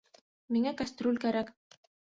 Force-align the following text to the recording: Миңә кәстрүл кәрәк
Миңә 0.57 0.73
кәстрүл 0.81 1.23
кәрәк 1.27 1.57